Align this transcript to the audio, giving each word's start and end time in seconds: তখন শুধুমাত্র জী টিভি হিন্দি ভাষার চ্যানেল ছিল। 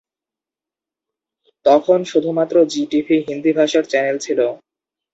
তখন 1.65 1.99
শুধুমাত্র 2.03 2.55
জী 2.65 2.83
টিভি 2.91 3.17
হিন্দি 3.27 3.51
ভাষার 3.59 3.85
চ্যানেল 3.91 4.17
ছিল। 4.19 4.39